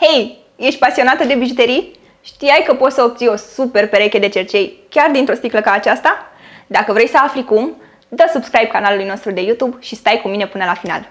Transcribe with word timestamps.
Hei, 0.00 0.38
ești 0.56 0.78
pasionată 0.78 1.24
de 1.24 1.34
bijuterii? 1.34 1.98
Știai 2.22 2.62
că 2.66 2.74
poți 2.74 2.94
să 2.94 3.02
obții 3.02 3.26
o 3.26 3.36
super 3.36 3.88
pereche 3.88 4.18
de 4.18 4.28
cercei 4.28 4.78
chiar 4.88 5.10
dintr-o 5.10 5.34
sticlă 5.34 5.60
ca 5.60 5.72
aceasta? 5.72 6.32
Dacă 6.66 6.92
vrei 6.92 7.08
să 7.08 7.16
afli 7.22 7.44
cum, 7.44 7.82
dă 8.08 8.30
subscribe 8.32 8.66
canalului 8.66 9.06
nostru 9.06 9.30
de 9.30 9.40
YouTube 9.40 9.76
și 9.80 9.94
stai 9.94 10.20
cu 10.22 10.28
mine 10.28 10.46
până 10.46 10.64
la 10.64 10.74
final. 10.74 11.08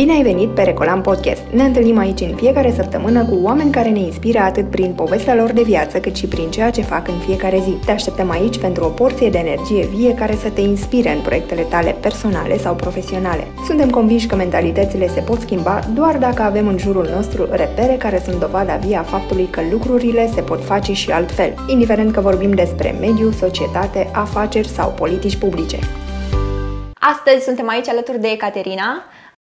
Bine 0.00 0.12
ai 0.12 0.22
venit 0.22 0.48
pe 0.48 0.62
Recolam 0.62 1.00
Podcast! 1.00 1.42
Ne 1.50 1.62
întâlnim 1.62 1.98
aici 1.98 2.20
în 2.20 2.34
fiecare 2.34 2.72
săptămână 2.72 3.24
cu 3.24 3.38
oameni 3.42 3.70
care 3.70 3.88
ne 3.88 3.98
inspiră 3.98 4.38
atât 4.38 4.70
prin 4.70 4.92
povestea 4.92 5.34
lor 5.34 5.52
de 5.52 5.62
viață, 5.62 5.98
cât 6.00 6.16
și 6.16 6.26
prin 6.26 6.50
ceea 6.50 6.70
ce 6.70 6.82
fac 6.82 7.08
în 7.08 7.18
fiecare 7.18 7.58
zi. 7.58 7.70
Te 7.84 7.90
așteptăm 7.90 8.30
aici 8.30 8.58
pentru 8.58 8.84
o 8.84 8.88
porție 8.88 9.30
de 9.30 9.38
energie 9.38 9.86
vie 9.86 10.14
care 10.14 10.34
să 10.34 10.48
te 10.48 10.60
inspire 10.60 11.14
în 11.14 11.20
proiectele 11.20 11.60
tale 11.62 11.96
personale 12.00 12.58
sau 12.58 12.74
profesionale. 12.74 13.46
Suntem 13.66 13.90
convinși 13.90 14.26
că 14.26 14.34
mentalitățile 14.36 15.08
se 15.08 15.20
pot 15.20 15.40
schimba 15.40 15.78
doar 15.94 16.16
dacă 16.16 16.42
avem 16.42 16.66
în 16.66 16.78
jurul 16.78 17.08
nostru 17.14 17.48
repere 17.50 17.96
care 17.98 18.22
sunt 18.24 18.40
dovada 18.40 18.76
vie 18.76 18.96
a 18.96 19.02
faptului 19.02 19.48
că 19.50 19.60
lucrurile 19.70 20.30
se 20.34 20.40
pot 20.40 20.64
face 20.64 20.92
și 20.92 21.10
altfel, 21.10 21.54
indiferent 21.66 22.12
că 22.12 22.20
vorbim 22.20 22.50
despre 22.50 22.96
mediu, 23.00 23.30
societate, 23.30 24.10
afaceri 24.12 24.68
sau 24.68 24.90
politici 24.90 25.36
publice. 25.36 25.78
Astăzi 26.98 27.44
suntem 27.44 27.68
aici 27.68 27.88
alături 27.88 28.20
de 28.20 28.28
Ecaterina, 28.28 29.04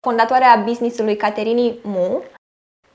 fondatoarea 0.06 0.62
businessului 0.64 1.16
Caterini 1.16 1.78
Mu. 1.82 2.22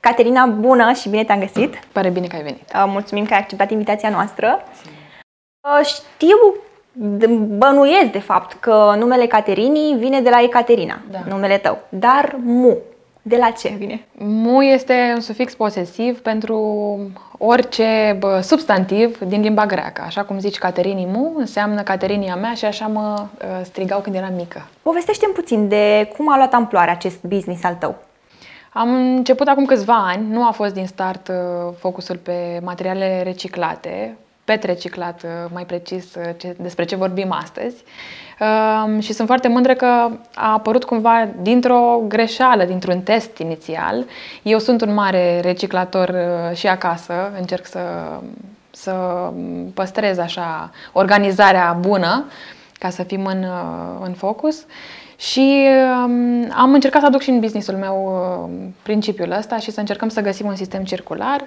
Caterina, 0.00 0.46
bună 0.46 0.92
și 0.92 1.08
bine 1.08 1.24
te-am 1.24 1.38
găsit! 1.38 1.74
Pare 1.92 2.08
bine 2.08 2.26
că 2.26 2.36
ai 2.36 2.42
venit! 2.42 2.72
Uh, 2.74 2.84
mulțumim 2.86 3.26
că 3.26 3.32
ai 3.32 3.38
acceptat 3.40 3.70
invitația 3.70 4.10
noastră. 4.10 4.62
Uh, 5.60 5.84
știu, 5.84 6.36
bănuiesc 7.58 8.10
de 8.10 8.18
fapt 8.18 8.52
că 8.60 8.94
numele 8.98 9.26
Caterini 9.26 9.96
vine 9.98 10.20
de 10.20 10.30
la 10.30 10.42
Ecaterina, 10.42 10.98
da. 11.10 11.18
numele 11.28 11.58
tău, 11.58 11.78
dar 11.88 12.36
Mu, 12.42 12.76
de 13.22 13.36
la 13.36 13.50
ce 13.50 13.68
vine? 13.68 14.04
Mu 14.18 14.62
este 14.62 15.12
un 15.14 15.20
sufix 15.20 15.54
posesiv 15.54 16.20
pentru 16.20 16.98
orice 17.38 18.16
bă, 18.18 18.40
substantiv 18.42 19.18
din 19.18 19.40
limba 19.40 19.66
greacă. 19.66 20.02
Așa 20.06 20.24
cum 20.24 20.38
zici 20.38 20.58
Caterini 20.58 21.08
Mu, 21.12 21.32
înseamnă 21.36 21.82
Caterinia 21.82 22.36
mea 22.36 22.54
și 22.54 22.64
așa 22.64 22.86
mă 22.86 23.26
uh, 23.38 23.46
strigau 23.64 24.00
când 24.00 24.16
eram 24.16 24.34
mică. 24.34 24.68
Povestește-mi 24.82 25.34
puțin 25.34 25.68
de 25.68 26.12
cum 26.16 26.32
a 26.32 26.36
luat 26.36 26.54
amploare 26.54 26.90
acest 26.90 27.22
business 27.22 27.64
al 27.64 27.74
tău. 27.74 27.96
Am 28.72 28.94
început 28.94 29.46
acum 29.46 29.64
câțiva 29.64 30.06
ani, 30.06 30.26
nu 30.30 30.46
a 30.46 30.50
fost 30.50 30.74
din 30.74 30.86
start 30.86 31.28
uh, 31.28 31.34
focusul 31.78 32.16
pe 32.16 32.60
materiale 32.62 33.22
reciclate, 33.22 34.16
pet 34.48 34.62
reciclat, 34.62 35.22
uh, 35.22 35.50
mai 35.52 35.66
precis 35.66 36.14
uh, 36.14 36.30
ce, 36.36 36.56
despre 36.58 36.84
ce 36.84 36.96
vorbim 36.96 37.32
astăzi. 37.32 37.84
Uh, 38.40 39.02
și 39.02 39.12
sunt 39.12 39.26
foarte 39.26 39.48
mândră 39.48 39.74
că 39.74 39.86
a 40.34 40.52
apărut 40.52 40.84
cumva 40.84 41.28
dintr-o 41.42 42.00
greșeală, 42.06 42.64
dintr-un 42.64 43.00
test 43.00 43.38
inițial. 43.38 44.04
Eu 44.42 44.58
sunt 44.58 44.80
un 44.80 44.94
mare 44.94 45.40
reciclator 45.40 46.08
uh, 46.08 46.56
și 46.56 46.66
acasă, 46.68 47.32
încerc 47.38 47.66
să, 47.66 47.80
să 48.70 48.92
păstrez 49.74 50.18
așa 50.18 50.70
organizarea 50.92 51.76
bună 51.80 52.24
ca 52.78 52.90
să 52.90 53.02
fim 53.02 53.26
în, 53.26 53.42
uh, 53.42 54.00
în 54.04 54.12
focus. 54.12 54.66
Și 55.16 55.66
um, 56.04 56.52
am 56.56 56.72
încercat 56.72 57.00
să 57.00 57.06
aduc 57.06 57.20
și 57.20 57.30
în 57.30 57.40
businessul 57.40 57.74
meu 57.74 57.96
uh, 58.44 58.66
principiul 58.82 59.30
ăsta 59.30 59.56
și 59.56 59.70
să 59.70 59.80
încercăm 59.80 60.08
să 60.08 60.20
găsim 60.20 60.46
un 60.46 60.56
sistem 60.56 60.84
circular 60.84 61.46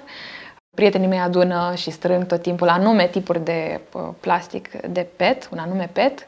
Prietenii 0.76 1.08
mei 1.08 1.18
adună 1.18 1.72
și 1.76 1.90
strâng 1.90 2.26
tot 2.26 2.42
timpul 2.42 2.68
anume 2.68 3.08
tipuri 3.08 3.44
de 3.44 3.80
uh, 3.92 4.02
plastic 4.20 4.70
de 4.70 5.06
PET, 5.16 5.48
un 5.52 5.58
anume 5.58 5.90
PET. 5.92 6.26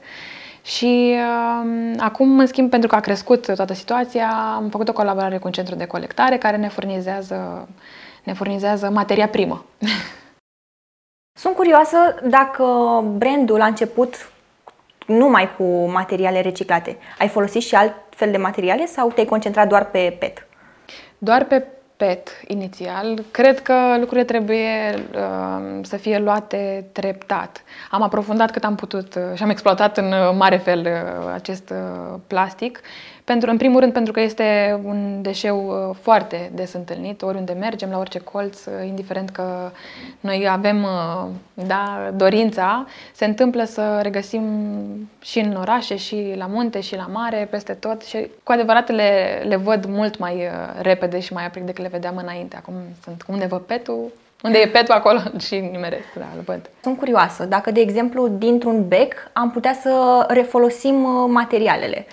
Și 0.62 1.14
uh, 1.14 1.94
acum, 1.98 2.38
în 2.38 2.46
schimb, 2.46 2.70
pentru 2.70 2.88
că 2.88 2.94
a 2.94 3.00
crescut 3.00 3.54
toată 3.54 3.74
situația, 3.74 4.28
am 4.54 4.68
făcut 4.68 4.88
o 4.88 4.92
colaborare 4.92 5.38
cu 5.38 5.46
un 5.46 5.52
centru 5.52 5.74
de 5.74 5.86
colectare 5.86 6.38
care 6.38 6.56
ne 6.56 6.68
furnizează, 6.68 7.68
ne 8.24 8.32
furnizează 8.32 8.90
materia 8.90 9.28
primă. 9.28 9.64
Sunt 11.40 11.54
curioasă 11.54 11.96
dacă 12.28 12.64
brandul 13.16 13.60
a 13.60 13.66
început 13.66 14.32
numai 15.06 15.54
cu 15.56 15.90
materiale 15.90 16.40
reciclate. 16.40 16.98
Ai 17.18 17.28
folosit 17.28 17.62
și 17.62 17.74
alt 17.74 17.94
fel 18.10 18.30
de 18.30 18.36
materiale 18.36 18.86
sau 18.86 19.10
te-ai 19.10 19.26
concentrat 19.26 19.68
doar 19.68 19.90
pe 19.90 20.16
PET? 20.18 20.46
Doar 21.18 21.44
pe 21.44 21.66
PET 22.04 22.40
inițial. 22.46 23.24
Cred 23.30 23.60
că 23.60 23.74
lucrurile 23.98 24.24
trebuie 24.24 24.94
uh, 25.14 25.78
să 25.82 25.96
fie 25.96 26.18
luate 26.18 26.86
treptat. 26.92 27.62
Am 27.90 28.02
aprofundat 28.02 28.50
cât 28.50 28.64
am 28.64 28.74
putut 28.74 29.14
uh, 29.14 29.22
și 29.34 29.42
am 29.42 29.50
exploatat 29.50 29.98
în 29.98 30.12
uh, 30.12 30.34
mare 30.36 30.56
fel 30.56 30.80
uh, 30.80 31.32
acest 31.34 31.70
uh, 31.70 32.18
plastic 32.26 32.80
pentru, 33.24 33.50
în 33.50 33.56
primul 33.56 33.80
rând 33.80 33.92
pentru 33.92 34.12
că 34.12 34.20
este 34.20 34.80
un 34.84 35.22
deșeu 35.22 35.66
uh, 35.66 35.96
foarte 36.00 36.50
des 36.54 36.72
întâlnit, 36.72 37.22
oriunde 37.22 37.52
mergem, 37.52 37.90
la 37.90 37.98
orice 37.98 38.18
colț, 38.18 38.64
uh, 38.64 38.72
indiferent 38.86 39.30
că 39.30 39.70
noi 40.20 40.48
avem 40.48 40.82
uh, 40.82 41.26
da, 41.66 42.10
dorința, 42.14 42.86
se 43.12 43.24
întâmplă 43.24 43.64
să 43.64 43.98
regăsim 44.02 44.44
și 45.20 45.38
în 45.38 45.54
orașe, 45.54 45.96
și 45.96 46.34
la 46.36 46.46
munte, 46.46 46.80
și 46.80 46.96
la 46.96 47.08
mare, 47.12 47.48
peste 47.50 47.72
tot 47.72 48.02
și 48.02 48.30
cu 48.42 48.52
adevărat 48.52 48.90
le, 48.90 49.42
le 49.46 49.56
văd 49.56 49.84
mult 49.84 50.18
mai 50.18 50.48
repede 50.80 51.20
și 51.20 51.32
mai 51.32 51.46
apric 51.46 51.64
decât 51.64 51.82
le 51.82 51.88
vedeam 51.94 52.16
înainte. 52.16 52.56
Acum 52.56 52.74
sunt 53.04 53.24
unde 53.26 53.46
vă 53.46 53.58
petul, 53.58 54.12
unde 54.42 54.58
e 54.58 54.68
petul 54.68 54.94
acolo 54.94 55.20
și 55.46 55.54
nimeresc, 55.58 56.12
da, 56.18 56.26
îl 56.36 56.42
văd. 56.44 56.70
Sunt 56.82 56.98
curioasă, 56.98 57.44
dacă 57.44 57.70
de 57.70 57.80
exemplu 57.80 58.28
dintr-un 58.28 58.88
bec 58.88 59.14
am 59.32 59.50
putea 59.50 59.72
să 59.72 60.24
refolosim 60.28 60.94
materialele. 61.30 62.06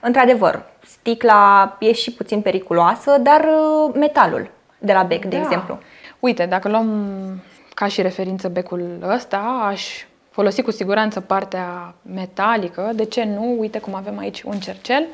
Într-adevăr, 0.00 0.62
sticla 0.84 1.76
e 1.80 1.92
și 1.92 2.12
puțin 2.12 2.40
periculoasă, 2.40 3.18
dar 3.20 3.40
uh, 3.40 3.94
metalul 3.94 4.50
de 4.78 4.92
la 4.92 5.02
bec, 5.02 5.22
da. 5.22 5.28
de 5.28 5.36
exemplu. 5.36 5.78
Uite, 6.20 6.46
dacă 6.46 6.68
luăm 6.68 6.88
ca 7.74 7.86
și 7.86 8.02
referință 8.02 8.48
becul 8.48 8.98
ăsta, 9.14 9.66
aș 9.70 10.04
folosi 10.30 10.62
cu 10.62 10.70
siguranță 10.70 11.20
partea 11.20 11.94
metalică. 12.02 12.90
De 12.94 13.04
ce 13.04 13.24
nu? 13.24 13.56
Uite 13.58 13.78
cum 13.78 13.94
avem 13.94 14.18
aici 14.18 14.42
un 14.42 14.58
cercel. 14.58 15.06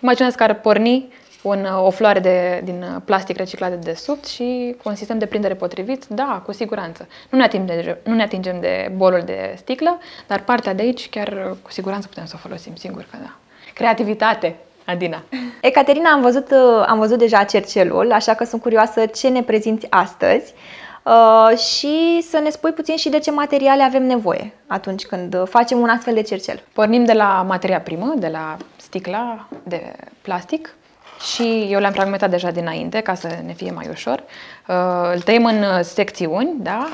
Imaginează 0.00 0.36
că 0.36 0.42
ar 0.42 0.54
porni 0.54 1.08
un, 1.48 1.64
o 1.64 1.90
floare 1.90 2.20
de, 2.20 2.60
din 2.64 3.02
plastic 3.04 3.36
reciclat 3.36 3.70
de 3.70 3.76
desubt 3.76 4.26
și 4.26 4.76
cu 4.82 4.88
un 4.88 4.94
sistem 4.94 5.18
de 5.18 5.26
prindere 5.26 5.54
potrivit, 5.54 6.06
da, 6.06 6.42
cu 6.44 6.52
siguranță. 6.52 7.08
Nu 7.30 7.38
ne, 7.38 7.44
atingem 7.44 7.76
de, 7.76 7.98
nu 8.04 8.14
ne 8.14 8.22
atingem 8.22 8.60
de 8.60 8.92
bolul 8.96 9.22
de 9.24 9.54
sticlă, 9.56 9.98
dar 10.26 10.40
partea 10.40 10.74
de 10.74 10.82
aici 10.82 11.08
chiar 11.08 11.56
cu 11.62 11.70
siguranță 11.70 12.08
putem 12.08 12.24
să 12.24 12.32
o 12.36 12.38
folosim, 12.38 12.74
singur 12.74 13.06
că 13.10 13.16
da. 13.20 13.36
Creativitate, 13.74 14.56
Adina. 14.84 15.22
Ecaterina, 15.60 16.10
am 16.10 16.20
văzut, 16.20 16.50
uh, 16.50 16.84
am 16.86 16.98
văzut 16.98 17.18
deja 17.18 17.44
cercelul, 17.44 18.12
așa 18.12 18.34
că 18.34 18.44
sunt 18.44 18.62
curioasă 18.62 19.06
ce 19.06 19.28
ne 19.28 19.42
prezinți 19.42 19.86
astăzi 19.90 20.54
uh, 21.02 21.58
și 21.58 22.22
să 22.28 22.38
ne 22.38 22.50
spui 22.50 22.72
puțin 22.72 22.96
și 22.96 23.08
de 23.08 23.18
ce 23.18 23.30
materiale 23.30 23.82
avem 23.82 24.06
nevoie 24.06 24.52
atunci 24.66 25.06
când 25.06 25.48
facem 25.48 25.78
un 25.78 25.88
astfel 25.88 26.14
de 26.14 26.22
cercel. 26.22 26.62
Pornim 26.72 27.04
de 27.04 27.12
la 27.12 27.44
materia 27.48 27.80
primă, 27.80 28.14
de 28.16 28.28
la 28.28 28.56
sticla 28.76 29.48
de 29.62 29.92
plastic 30.22 30.74
și 31.20 31.66
eu 31.70 31.80
le-am 31.80 31.92
fragmentat 31.92 32.30
deja 32.30 32.50
dinainte 32.50 33.00
ca 33.00 33.14
să 33.14 33.38
ne 33.44 33.52
fie 33.52 33.70
mai 33.70 33.88
ușor. 33.88 34.22
Uh, 34.66 35.10
îl 35.12 35.20
tăiem 35.20 35.44
în 35.44 35.82
secțiuni, 35.82 36.54
da? 36.56 36.88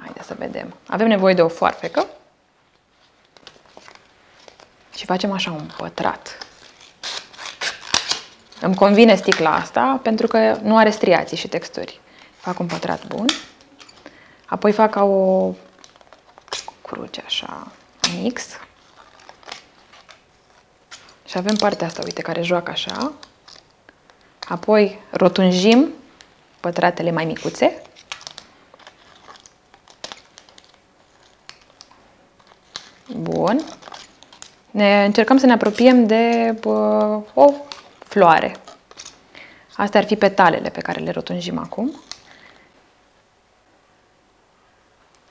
Haideți 0.00 0.26
să 0.26 0.34
vedem. 0.38 0.74
Avem 0.86 1.06
nevoie 1.06 1.34
de 1.34 1.42
o 1.42 1.48
foarfecă 1.48 2.06
și 4.96 5.04
facem 5.04 5.32
așa 5.32 5.50
un 5.50 5.70
pătrat. 5.76 6.38
Îmi 8.60 8.74
convine 8.74 9.14
sticla 9.14 9.54
asta 9.54 10.00
pentru 10.02 10.26
că 10.26 10.58
nu 10.62 10.76
are 10.76 10.90
striații 10.90 11.36
și 11.36 11.48
texturi. 11.48 12.00
Fac 12.36 12.58
un 12.58 12.66
pătrat 12.66 13.06
bun. 13.06 13.26
Apoi 14.46 14.72
fac 14.72 14.90
ca 14.90 15.02
o 15.02 15.52
cruce 16.82 17.22
așa, 17.26 17.66
mix. 18.22 18.46
Și 21.34 21.40
avem 21.40 21.54
partea 21.54 21.86
asta, 21.86 22.02
uite, 22.04 22.22
care 22.22 22.42
joacă 22.42 22.70
așa. 22.70 23.12
Apoi 24.48 25.00
rotunjim 25.10 25.92
pătratele 26.60 27.10
mai 27.10 27.24
micuțe. 27.24 27.82
Bun. 33.16 33.64
Ne 34.70 35.04
încercăm 35.04 35.36
să 35.36 35.46
ne 35.46 35.52
apropiem 35.52 36.06
de 36.06 36.56
bă, 36.60 37.20
o 37.34 37.52
floare. 37.98 38.56
Astea 39.76 40.00
ar 40.00 40.06
fi 40.06 40.16
petalele 40.16 40.70
pe 40.70 40.80
care 40.80 41.00
le 41.00 41.10
rotunjim 41.10 41.58
acum. 41.58 42.00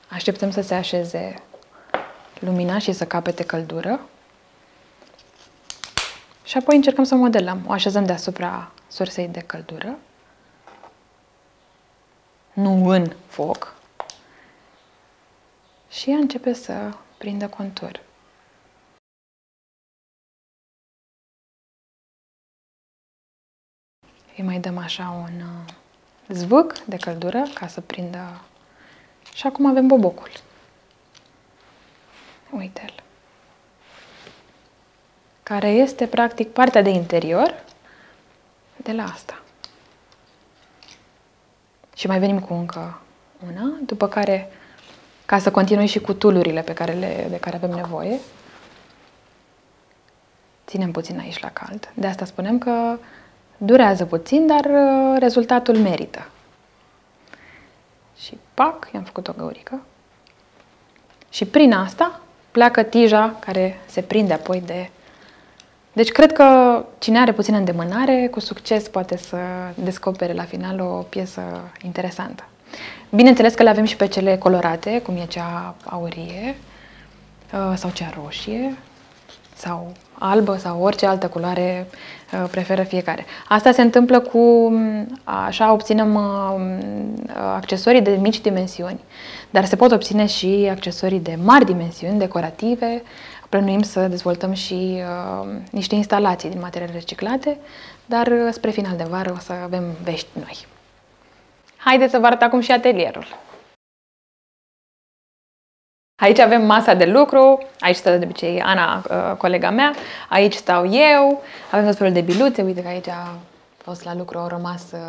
Așteptăm 0.09 0.51
să 0.51 0.61
se 0.61 0.73
așeze 0.73 1.35
lumina 2.39 2.77
și 2.77 2.91
să 2.91 3.05
capete 3.05 3.43
căldură. 3.43 3.99
Și 6.53 6.59
apoi 6.59 6.75
încercăm 6.75 7.03
să 7.03 7.15
modelăm. 7.15 7.65
O 7.67 7.71
așezăm 7.71 8.05
deasupra 8.05 8.71
sursei 8.87 9.27
de 9.27 9.39
căldură. 9.39 9.97
Nu 12.53 12.87
în 12.87 13.15
foc. 13.27 13.75
Și 15.89 16.09
ea 16.09 16.17
începe 16.17 16.53
să 16.53 16.93
prindă 17.17 17.49
contur. 17.49 18.01
Îi 24.37 24.43
mai 24.43 24.59
dăm 24.59 24.77
așa 24.77 25.09
un 25.09 25.41
uh, 25.41 25.73
zvâc 26.27 26.79
de 26.79 26.97
căldură 26.97 27.43
ca 27.53 27.67
să 27.67 27.81
prindă. 27.81 28.41
Și 29.33 29.47
acum 29.47 29.65
avem 29.65 29.87
bobocul. 29.87 30.31
Uite-l. 32.51 33.03
Care 35.53 35.67
este 35.67 36.07
practic 36.07 36.49
partea 36.49 36.81
de 36.81 36.89
interior 36.89 37.63
de 38.75 38.91
la 38.91 39.03
asta. 39.03 39.41
Și 41.95 42.07
mai 42.07 42.19
venim 42.19 42.39
cu 42.39 42.53
încă 42.53 42.99
una, 43.51 43.73
după 43.85 44.07
care, 44.07 44.51
ca 45.25 45.39
să 45.39 45.51
continui 45.51 45.85
și 45.85 45.99
cu 45.99 46.13
tulurile 46.13 46.61
pe 46.61 46.73
care 46.73 46.91
le, 46.91 47.27
de 47.29 47.39
care 47.39 47.55
avem 47.55 47.69
nevoie, 47.69 48.19
ținem 50.67 50.91
puțin 50.91 51.19
aici 51.19 51.39
la 51.39 51.49
cald. 51.49 51.91
De 51.93 52.07
asta 52.07 52.25
spunem 52.25 52.57
că 52.57 52.97
durează 53.57 54.05
puțin, 54.05 54.47
dar 54.47 54.65
uh, 54.65 55.19
rezultatul 55.19 55.77
merită. 55.77 56.27
Și 58.17 58.37
pac, 58.53 58.89
i-am 58.93 59.03
făcut 59.03 59.27
o 59.27 59.33
găurică. 59.37 59.81
Și 61.29 61.45
prin 61.45 61.73
asta 61.73 62.21
pleacă 62.51 62.83
tija 62.83 63.35
care 63.39 63.79
se 63.85 64.01
prinde 64.01 64.33
apoi 64.33 64.61
de... 64.61 64.89
Deci 65.93 66.11
cred 66.11 66.31
că 66.31 66.45
cine 66.99 67.19
are 67.19 67.31
puțină 67.31 67.57
îndemânare, 67.57 68.27
cu 68.31 68.39
succes 68.39 68.87
poate 68.87 69.17
să 69.17 69.37
descopere 69.75 70.33
la 70.33 70.43
final 70.43 70.79
o 70.79 71.05
piesă 71.09 71.41
interesantă. 71.83 72.43
Bineînțeles 73.09 73.53
că 73.53 73.63
le 73.63 73.69
avem 73.69 73.85
și 73.85 73.95
pe 73.95 74.07
cele 74.07 74.37
colorate, 74.37 75.01
cum 75.01 75.15
e 75.15 75.25
cea 75.25 75.75
aurie 75.85 76.55
uh, 77.53 77.73
sau 77.75 77.89
cea 77.89 78.13
roșie 78.23 78.77
sau 79.55 79.91
albă 80.19 80.57
sau 80.57 80.81
orice 80.81 81.05
altă 81.05 81.27
culoare 81.27 81.87
uh, 82.33 82.49
preferă 82.51 82.83
fiecare. 82.83 83.25
Asta 83.47 83.71
se 83.71 83.81
întâmplă 83.81 84.19
cu, 84.19 84.69
mm, 84.69 85.19
așa 85.23 85.71
obținem 85.71 86.15
uh, 86.15 86.61
accesorii 87.55 88.01
de 88.01 88.17
mici 88.21 88.41
dimensiuni, 88.41 88.99
dar 89.49 89.65
se 89.65 89.75
pot 89.75 89.91
obține 89.91 90.25
și 90.25 90.67
accesorii 90.71 91.19
de 91.19 91.37
mari 91.43 91.65
dimensiuni, 91.65 92.19
decorative. 92.19 93.03
Plănuim 93.53 93.81
să 93.81 94.07
dezvoltăm 94.07 94.53
și 94.53 95.01
uh, 95.43 95.47
niște 95.71 95.95
instalații 95.95 96.49
din 96.49 96.59
materiale 96.59 96.91
reciclate, 96.91 97.57
dar 98.05 98.51
spre 98.51 98.69
final 98.69 98.95
de 98.97 99.03
vară 99.03 99.31
o 99.31 99.39
să 99.39 99.53
avem 99.53 99.83
vești 100.03 100.27
noi. 100.33 100.65
Haideți 101.77 102.11
să 102.11 102.17
vă 102.19 102.25
arăt 102.25 102.41
acum 102.41 102.59
și 102.59 102.71
atelierul. 102.71 103.25
Aici 106.21 106.39
avem 106.39 106.65
masa 106.65 106.93
de 106.93 107.05
lucru, 107.05 107.67
aici 107.79 107.95
stă 107.95 108.17
de 108.17 108.25
obicei 108.25 108.61
Ana, 108.61 109.03
uh, 109.09 109.37
colega 109.37 109.69
mea, 109.69 109.93
aici 110.29 110.53
stau 110.53 110.91
eu, 110.91 111.41
avem 111.71 111.85
tot 111.85 111.97
felul 111.97 112.13
de 112.13 112.21
biluțe, 112.21 112.61
uite 112.61 112.81
că 112.81 112.87
aici 112.87 113.07
a 113.07 113.37
fost 113.77 114.03
la 114.03 114.15
lucru, 114.15 114.37
au 114.37 114.47
rămas 114.47 114.91
uh, 114.91 114.99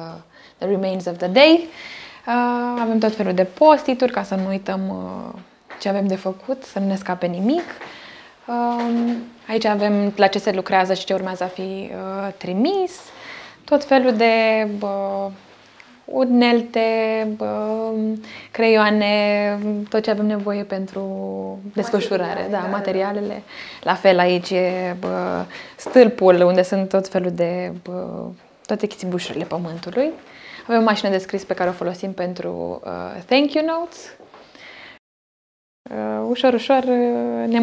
the 0.59 0.69
remains 0.69 1.07
of 1.07 1.17
the 1.17 1.29
day. 1.29 1.69
Uh, 2.27 2.81
avem 2.81 2.99
tot 2.99 3.15
felul 3.15 3.35
de 3.35 3.45
postituri 3.45 4.13
ca 4.13 4.23
să 4.23 4.35
nu 4.35 4.49
uităm 4.49 4.81
ce 5.81 5.89
avem 5.89 6.07
de 6.07 6.17
făcut, 6.17 6.63
să 6.63 6.79
nu 6.79 6.87
ne 6.87 6.97
scape 6.97 7.27
nimic. 7.27 7.65
Um, 8.47 9.17
aici 9.49 9.65
avem 9.65 10.13
la 10.17 10.27
ce 10.27 10.39
se 10.39 10.53
lucrează 10.53 10.95
și 10.95 11.05
ce 11.05 11.15
urmează 11.15 11.45
a 11.45 11.47
fi 11.47 11.91
trimis, 12.37 13.01
tot 13.65 13.85
felul 13.85 14.13
de 14.13 14.67
unelte, 16.05 16.81
creioane, 18.51 19.59
tot 19.89 20.03
ce 20.03 20.11
avem 20.11 20.27
nevoie 20.27 20.63
pentru 20.63 21.03
desfășurare, 21.75 22.47
da, 22.51 22.59
materialele. 22.59 23.43
La 23.83 23.95
fel 23.95 24.19
aici 24.19 24.51
e 24.51 24.97
bă, 25.01 25.45
stâlpul 25.77 26.43
unde 26.43 26.63
sunt 26.63 26.89
tot 26.89 27.09
felul 27.09 27.31
de 27.31 27.73
bă, 27.83 28.25
toate 28.67 28.87
chițibușurile 28.87 29.45
pământului. 29.45 30.11
Avem 30.67 30.81
o 30.81 30.85
mașină 30.85 31.11
de 31.11 31.19
scris 31.19 31.45
pe 31.45 31.55
care 31.55 31.69
o 31.69 31.73
folosim 31.73 32.13
pentru 32.13 32.81
uh, 32.85 33.23
thank 33.27 33.53
you 33.53 33.65
notes. 33.65 34.15
Uh, 35.91 36.27
ușor, 36.29 36.53
ușor 36.53 36.83
uh, 36.83 37.49
ne, 37.49 37.61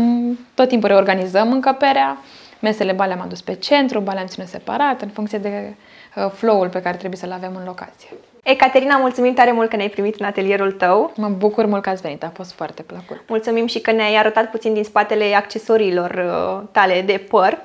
tot 0.53 0.67
timpul 0.67 0.89
reorganizăm 0.89 1.51
încăperea. 1.51 2.17
Mesele 2.59 2.91
ba 2.91 3.05
le-am 3.05 3.21
adus 3.21 3.41
pe 3.41 3.53
centru, 3.53 3.99
ba 3.99 4.13
le-am 4.13 4.25
ținut 4.25 4.47
separat 4.47 5.01
în 5.01 5.07
funcție 5.07 5.37
de 5.37 5.75
uh, 6.15 6.31
flow-ul 6.33 6.69
pe 6.69 6.81
care 6.81 6.97
trebuie 6.97 7.19
să-l 7.19 7.31
avem 7.31 7.55
în 7.55 7.63
locație. 7.65 8.09
Ecaterina, 8.43 8.97
mulțumim 8.97 9.33
tare 9.33 9.51
mult 9.51 9.69
că 9.69 9.75
ne-ai 9.75 9.89
primit 9.89 10.19
în 10.19 10.25
atelierul 10.25 10.71
tău. 10.71 11.11
Mă 11.15 11.27
bucur 11.27 11.65
mult 11.65 11.81
că 11.81 11.89
ați 11.89 12.01
venit, 12.01 12.23
a 12.23 12.31
fost 12.33 12.51
foarte 12.51 12.81
plăcut. 12.81 13.21
Mulțumim 13.27 13.67
și 13.67 13.79
că 13.79 13.91
ne-ai 13.91 14.15
arătat 14.15 14.49
puțin 14.49 14.73
din 14.73 14.83
spatele 14.83 15.35
accesoriilor 15.35 16.11
uh, 16.11 16.67
tale 16.71 17.01
de 17.01 17.25
păr 17.29 17.57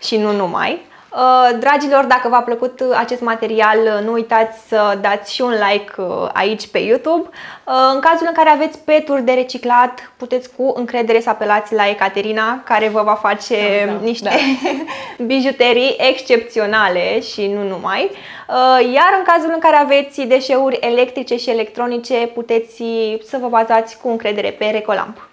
și 0.00 0.16
nu 0.16 0.32
numai. 0.32 0.80
Uh, 1.16 1.58
dragilor, 1.58 2.04
dacă 2.04 2.28
v-a 2.28 2.40
plăcut 2.40 2.82
acest 2.96 3.20
material, 3.20 3.78
nu 4.04 4.12
uitați 4.12 4.68
să 4.68 4.98
dați 5.00 5.34
și 5.34 5.42
un 5.42 5.50
like 5.50 5.92
uh, 5.96 6.28
aici 6.32 6.66
pe 6.66 6.78
YouTube. 6.78 7.28
În 7.94 8.00
cazul 8.00 8.26
în 8.26 8.32
care 8.32 8.48
aveți 8.48 8.78
peturi 8.78 9.22
de 9.22 9.32
reciclat, 9.32 10.12
puteți 10.16 10.50
cu 10.56 10.72
încredere 10.76 11.20
să 11.20 11.28
apelați 11.28 11.74
la 11.74 11.88
Ecaterina, 11.88 12.62
care 12.64 12.88
vă 12.88 13.02
va 13.02 13.14
face 13.14 13.84
da, 13.86 13.92
da, 13.92 13.98
niște 14.02 14.28
da. 14.28 15.24
bijuterii 15.34 15.96
excepționale 15.98 17.20
și 17.20 17.46
nu 17.46 17.68
numai. 17.68 18.10
Iar 18.92 19.14
în 19.18 19.24
cazul 19.24 19.50
în 19.54 19.60
care 19.60 19.76
aveți 19.76 20.20
deșeuri 20.20 20.78
electrice 20.80 21.36
și 21.36 21.50
electronice, 21.50 22.14
puteți 22.14 22.82
să 23.26 23.38
vă 23.40 23.48
bazați 23.48 23.98
cu 24.00 24.08
încredere 24.08 24.50
pe 24.50 24.64
Recolamp. 24.64 25.28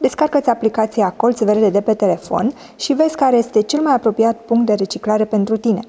Descarcă-ți 0.00 0.50
aplicația 0.50 1.10
Colț 1.10 1.40
Verde 1.40 1.70
de 1.70 1.80
pe 1.80 1.94
telefon 1.94 2.52
și 2.76 2.92
vezi 2.92 3.16
care 3.16 3.36
este 3.36 3.60
cel 3.60 3.80
mai 3.80 3.94
apropiat 3.94 4.36
punct 4.36 4.66
de 4.66 4.74
reciclare 4.74 5.24
pentru 5.24 5.56
tine. 5.56 5.80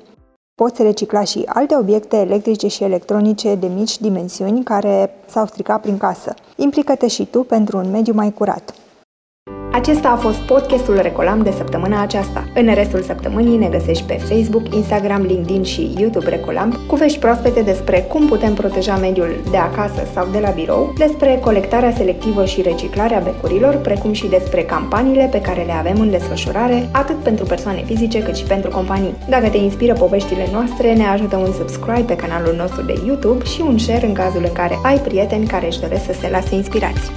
Poți 0.56 0.82
recicla 0.82 1.24
și 1.24 1.44
alte 1.46 1.76
obiecte 1.76 2.18
electrice 2.18 2.68
și 2.68 2.84
electronice 2.84 3.56
de 3.56 3.68
mici 3.68 4.00
dimensiuni 4.00 4.64
care 4.64 5.10
s-au 5.26 5.46
stricat 5.46 5.82
prin 5.82 5.98
casă. 5.98 6.34
Implică-te 6.56 7.08
și 7.08 7.26
tu 7.26 7.44
pentru 7.44 7.78
un 7.78 7.92
mediu 7.92 8.14
mai 8.14 8.34
curat. 8.34 8.74
Acesta 9.72 10.10
a 10.10 10.16
fost 10.16 10.38
podcastul 10.38 11.00
Recolam 11.02 11.42
de 11.42 11.52
săptămâna 11.52 12.02
aceasta. 12.02 12.48
În 12.54 12.74
restul 12.74 13.02
săptămânii 13.02 13.58
ne 13.58 13.68
găsești 13.68 14.04
pe 14.04 14.14
Facebook, 14.14 14.74
Instagram, 14.74 15.22
LinkedIn 15.22 15.64
și 15.64 15.94
YouTube 15.98 16.30
Recolam 16.30 16.80
cu 16.88 16.96
vești 16.96 17.20
proaspete 17.20 17.62
despre 17.62 18.00
cum 18.00 18.28
putem 18.28 18.54
proteja 18.54 18.96
mediul 18.96 19.30
de 19.52 19.58
acasă 19.58 20.02
sau 20.14 20.28
de 20.32 20.40
la 20.40 20.50
birou, 20.50 20.94
despre 20.98 21.40
colectarea 21.44 21.94
selectivă 21.94 22.46
și 22.46 22.62
reciclarea 22.62 23.20
becurilor, 23.20 23.76
precum 23.76 24.12
și 24.14 24.28
despre 24.28 24.62
campaniile 24.62 25.30
pe 25.32 25.42
care 25.42 25.64
le 25.64 25.74
avem 25.74 26.00
în 26.00 26.10
desfășurare, 26.10 26.90
atât 26.92 27.16
pentru 27.16 27.46
persoane 27.46 27.84
fizice 27.86 28.24
cât 28.24 28.36
și 28.36 28.44
pentru 28.44 28.70
companii. 28.70 29.16
Dacă 29.30 29.50
te 29.50 29.58
inspiră 29.58 29.94
poveștile 29.94 30.48
noastre, 30.52 30.94
ne 30.94 31.06
ajută 31.06 31.36
un 31.36 31.52
subscribe 31.52 32.02
pe 32.02 32.16
canalul 32.16 32.56
nostru 32.58 32.82
de 32.82 32.94
YouTube 33.06 33.44
și 33.44 33.62
un 33.62 33.78
share 33.78 34.06
în 34.06 34.14
cazul 34.14 34.44
în 34.46 34.54
care 34.54 34.80
ai 34.84 35.00
prieteni 35.00 35.48
care 35.48 35.66
își 35.66 35.80
doresc 35.80 36.04
să 36.04 36.14
se 36.20 36.30
lase 36.30 36.56
inspirați. 36.56 37.12